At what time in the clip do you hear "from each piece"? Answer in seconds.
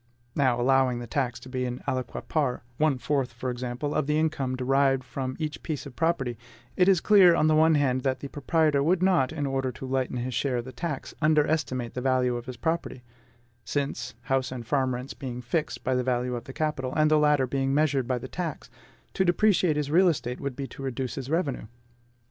5.03-5.85